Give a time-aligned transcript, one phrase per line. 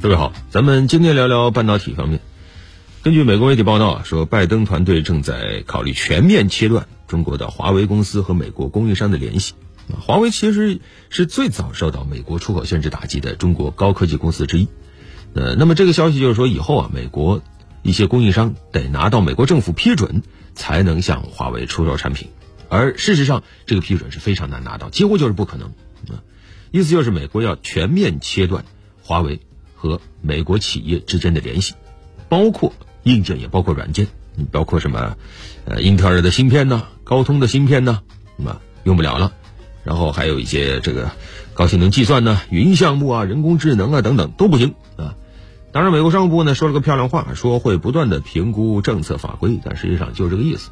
[0.00, 2.20] 各位好，咱们今天聊聊半导体方面。
[3.02, 9.54] 根据美国媒体报道啊，说拜登团队正在考虑全面切断中国的华为公司和美国供应商的联系。
[10.00, 10.78] 华为其实
[11.10, 14.68] 是最早受到美国出口限制打击的中国高科技公司之一。
[15.34, 17.42] 呃，那么这个消息就是说，以后啊，美国
[17.82, 20.22] 一些供应商得拿到美国政府批准，
[20.54, 22.28] 才能向华为出售产品。
[22.68, 25.70] 而事实上，这个批准是非常难拿到，几乎就是不可能。
[26.08, 26.22] 啊，
[26.70, 28.64] 意思就是美国要全面切断
[29.02, 29.40] 华为。
[29.78, 31.74] 和美国企业之间的联系，
[32.28, 32.72] 包括
[33.04, 34.08] 硬件也包括软件，
[34.50, 35.16] 包括什么，
[35.64, 38.02] 呃，英特尔的芯片呢，高通的芯片呢，
[38.36, 39.32] 那么用不了了。
[39.84, 41.12] 然后还有一些这个
[41.54, 45.14] 高性能计算呢、云项目啊、人工智能啊等等都不行啊。
[45.72, 50.70] 当然，美国商务部呢说了个漂亮话，说会不断的评估政策法规，但实际上就是这个意思。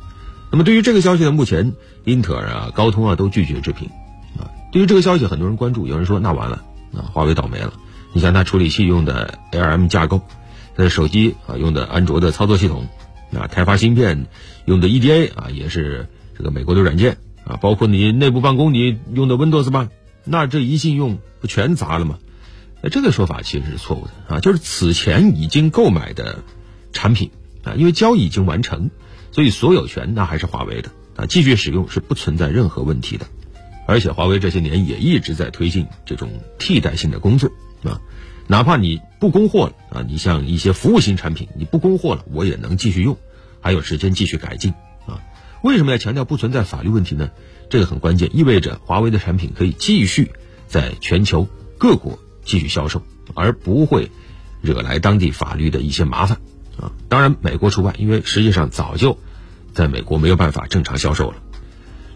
[0.50, 1.72] 那么对于这个消息呢，目前
[2.04, 3.88] 英特尔啊、高通啊都拒绝置评
[4.38, 4.50] 啊。
[4.72, 6.62] 对于这个消息，很多人关注，有人说那完了，
[6.94, 7.72] 啊，华为倒霉了。
[8.16, 10.22] 你像它处理器用的 ARM 架构，
[10.74, 12.88] 它的手机啊用的安卓的操作系统，
[13.38, 14.24] 啊开发芯片
[14.64, 19.90] 用的 EDA 啊也是这个美国的软件啊，包括你内部办公你用的 Windows 吧，
[20.24, 22.18] 那这一信用不全砸了吗？
[22.80, 26.38] 那这个说法其实是错误的啊，就是此前已经购买的
[26.94, 27.30] 产品
[27.64, 28.88] 啊，因为交易已经完成，
[29.30, 33.26] 所以所有权那还是华为的啊，继续使用是不存在任何问题的，
[33.86, 37.52] 而且华为这些年也一直在推进这种替代性的工作。
[37.84, 38.00] 啊，
[38.48, 43.16] 哪怕你不供货了啊，你像一些服务型产品，你不供货了，我也能继续用，
[43.60, 44.72] 还有时间继续改进
[45.06, 45.20] 啊。
[45.62, 47.30] 为什么要强调不存在法律问题呢？
[47.68, 50.30] 这个很关键，意味着华为的产品可以继续
[50.68, 53.02] 在全球各国继续销售，
[53.34, 54.10] 而不会
[54.60, 56.38] 惹来当地法律的一些麻烦
[56.78, 56.92] 啊。
[57.08, 59.18] 当然，美国除外，因为实际上早就
[59.72, 61.38] 在美国没有办法正常销售了。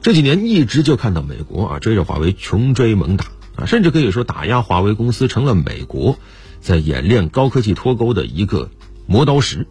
[0.01, 3.27] 这几年一直就看到美国啊追着华为穷追猛打。
[3.61, 6.19] 啊，甚至可以说打压华为公司成了美国
[6.61, 8.70] 在演练高科技脱钩的一个
[9.06, 9.67] 磨刀石。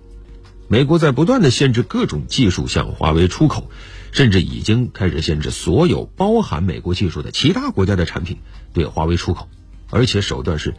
[0.68, 3.72] 美国在不断的限制各种技术向华为出口，
[4.12, 8.38] 甚至已经开始限制所有包含美国技术的其他国家的产品
[8.72, 9.50] 对华为出口，
[9.90, 10.76] 而且手段是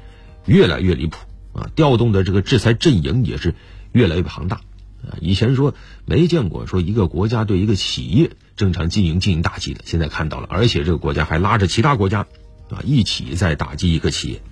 [0.46, 1.18] 越来越离谱
[1.52, 1.68] 啊！
[1.74, 3.56] 调动的这个制裁阵营也是
[3.90, 4.60] 越来越庞大
[5.02, 5.18] 啊！
[5.20, 5.74] 以前说
[6.04, 12.28] 没见过说一个国家对一个企业正常经营进行打击的，现在看到了，而且这个国家还拉着其他国家。
[12.70, 14.42] 啊，一起在打击一个企业。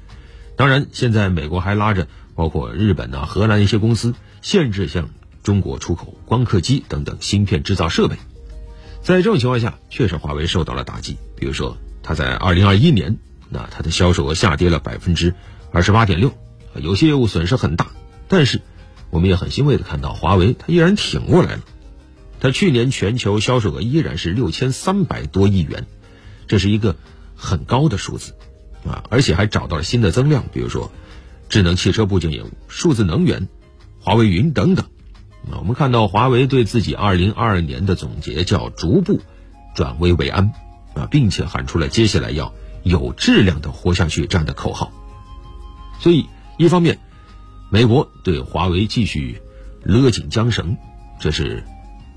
[0.57, 5.11] 当然，现在美国还拉着包括日本啊、荷兰一些公司，限制向
[5.45, 8.17] 中国出口光刻机等等芯片制造设备。
[9.03, 11.17] 在这种情况下，确实华为受到了打击。
[11.37, 13.19] 比如说，它在二零二一年，
[13.49, 15.33] 那它的销售额下跌了百分之
[15.71, 16.33] 二十八点六，
[16.75, 17.93] 有些业务损失很大。
[18.27, 18.61] 但是，
[19.11, 21.61] 我们也很欣慰的看到，华为它依然挺过来了。
[22.41, 25.87] 它去年全球销售额依然是六千三百多亿元，
[26.49, 26.97] 这是一个。
[27.41, 28.35] 很高的数字，
[28.85, 30.91] 啊，而且还找到了新的增量，比如说
[31.49, 33.49] 智能汽车部件业务、数字能源、
[34.01, 34.85] 华为云等等。
[35.51, 39.21] 啊，我们看到华为对自己二零二二年的总结叫“逐步
[39.75, 40.53] 转危为安”，
[40.95, 44.93] 啊，并且喊出了接下来要有质量的活下去这样的口号。
[46.01, 46.27] 所以，
[46.59, 46.99] 一方面，
[47.71, 49.41] 美国对华为继续
[49.83, 50.77] 勒紧缰绳，
[51.21, 51.65] 这是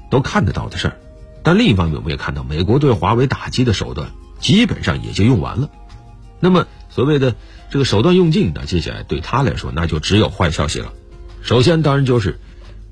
[0.09, 0.93] 都看得到的事儿；
[1.43, 4.09] 但另一方面，我们也看到美国对华为打击的手段。
[4.41, 5.69] 基本上也就用完了，
[6.39, 7.35] 那么所谓的
[7.69, 10.91] 这个手段用尽，那接下来对他来说，那就只有坏消息了。
[11.41, 12.39] 首先，当然就是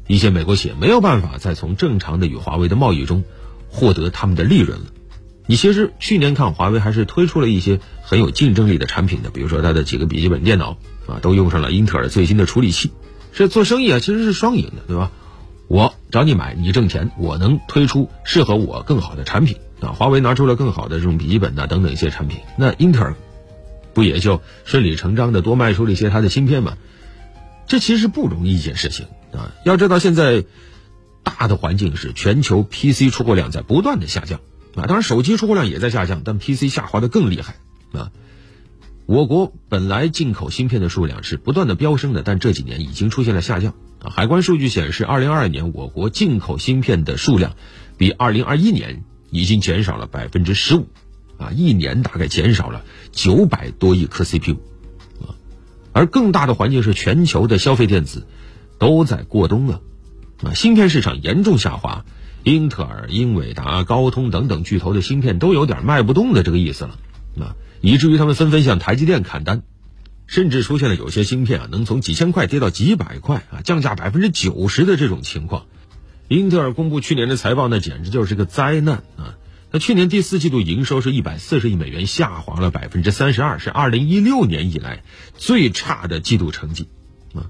[0.07, 3.23] 一些美国企业没有办法再从正常的与华为的贸易中
[3.67, 4.85] 获得他们的利润了。
[5.47, 10.77] 你其实去年看华为还是推出了一些很有竞争力的产品的，比如说它的几个笔记本电脑
[11.07, 12.91] 啊，都用上了英特尔最新的处理器。
[13.33, 15.11] 这做生意啊，其实是双赢的，对吧？
[15.67, 19.57] 我找你买，你挣钱，我能推出适合我更好的产品。
[19.81, 23.15] 啊，华为拿出了更好的这种笔记本呐等等一些产品，那英特尔
[23.93, 26.77] 不也就顺理成章的多卖出了一些它的芯片吗？
[27.65, 29.53] 这其实不容易一件事情啊！
[29.63, 30.43] 要知道现在
[31.23, 34.39] 大的环境是全球 PC 出货量在不断的下降
[34.75, 37.55] 啊，当然手机出货量也在下降，但 PC 下滑的更厉害
[37.93, 38.11] 啊。
[39.05, 43.73] 我国本来进口芯片的数量是不断的飙升的，但这几年已经出现了下降
[44.03, 44.09] 啊。
[44.09, 47.55] 海关数据显示，二零二二年我国进口芯片的数量
[47.97, 49.03] 比二零二一年。
[49.31, 50.87] 已经减少了百分之十五，
[51.37, 54.55] 啊，一年大概减少了九百多亿颗 CPU，
[55.21, 55.35] 啊，
[55.93, 58.25] 而更大的环境是全球的消费电子
[58.77, 59.81] 都在过冬了，
[60.43, 62.05] 啊，芯片市场严重下滑，
[62.43, 66.97] 英特尔、英伟达、高通等等巨头的芯片都有点卖不动的这个意思了，
[67.39, 69.61] 啊，以至于他们纷纷向台积电砍单，
[70.25, 75.65] 甚至出现了有些芯片啊能从几千块跌到几百块啊，降价百分之九十的这种情况。
[76.29, 79.35] 英特尔公布去年的财报，那简直就是个灾难啊！
[79.71, 85.03] 那去年第四季度营收是一百四十亿美元，下滑了百分之三十二，是二零一六年以来
[85.35, 86.87] 最差的季度成绩。
[87.33, 87.49] 啊，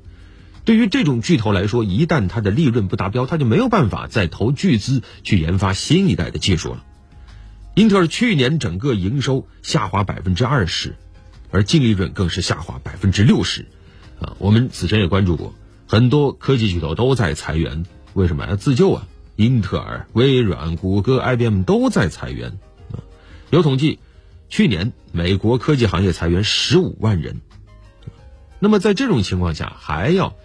[0.64, 6.86] 对于这种巨头来说，一旦它的利润不达标，它就没有办法再投巨资去研发新一代的技术了。
[7.76, 10.96] 英特尔去年整个营收下滑百分之二十，
[11.52, 13.66] 而净利润更是下滑百分之六十。
[14.22, 15.54] 啊，我们此前也关注过，
[15.86, 19.08] 很多科技巨头都在裁员，为什么要自救啊？
[19.36, 22.60] 英特尔、微软、谷歌、IBM 都在裁员。
[23.52, 24.00] 有统计，
[24.50, 27.42] 去年美国科技行业裁员十五万人。
[28.60, 30.36] 那么在这种情况下，还要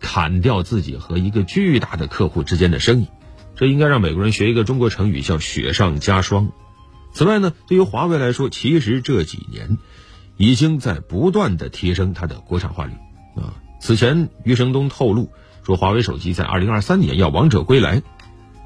[0.00, 3.08] 砍掉自己和一个巨大的客户之间的生意，
[3.56, 6.52] 这应该让美国人学一个中国成语，叫雪上加霜。
[7.14, 9.78] 此外呢，对于华为来说，其实这几年
[10.36, 12.92] 已经在不断的提升它的国产化率。
[13.36, 15.30] 啊，此前余承东透露
[15.64, 18.02] 说，华为手机在二零二三年要王者归来，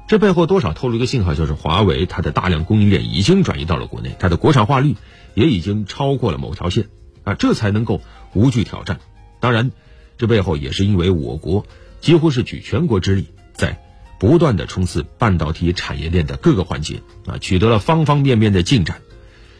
[0.07, 4.95] 这背后多少透露一个信号，就是华为它的大量供应链已经转移到了国内，它的国产化率
[5.33, 6.89] 也已经超过了某条线，
[7.23, 8.01] 啊，这才能够
[8.33, 8.99] 无惧挑战。
[9.39, 9.71] 当然，
[10.17, 11.65] 这背后也是因为我国
[12.01, 13.81] 几乎是举全国之力，在
[14.19, 19.01] 不断的冲刺半导体产业链的各个环节，啊，取得了方方面面的进展。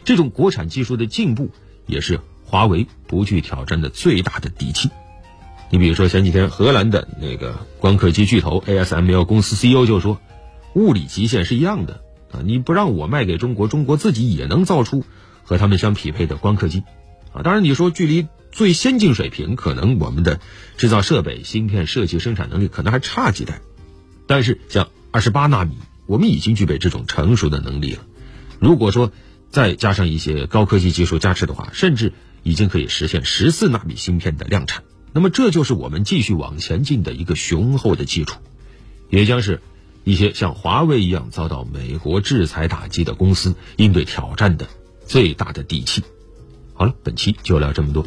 [0.03, 1.51] 这种国产技术的进步，
[1.85, 2.19] 也是。
[2.49, 4.89] 华为不惧挑战的最大的底气，
[5.69, 10.19] 你比如说前几天荷兰的那个光刻机巨头 ASML 公司 CEO 就说，
[10.73, 15.03] 物理极限是一样的啊，你不让我卖给中国，中国自己也能造出
[15.43, 16.83] 和他们相匹配的光刻机
[17.33, 17.41] 啊。
[17.43, 20.39] 当然你说距离最先进水平，可能我们的
[20.77, 23.61] 制造设备、芯片设计、生产能力可能还差几代，
[24.25, 28.03] 但是像二十八纳米，我们已经具备这种成熟的能力了。
[28.59, 29.11] 如果说
[29.51, 38.39] 再加上一些高科技技术加持的话，甚至已经可以实现十四纳米芯片的量产，那么这就是我们继续往前进的一个雄厚的基础，
[39.09, 39.61] 也将是
[40.03, 44.67] 一些像华为一样遭到美国制裁打击的公司应对挑战的
[45.05, 46.03] 最大的底气。
[46.73, 48.05] 好了，本期就聊这么多。